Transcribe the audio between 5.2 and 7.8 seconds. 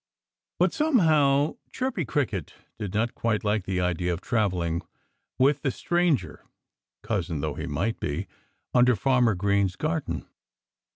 with the stranger, cousin though he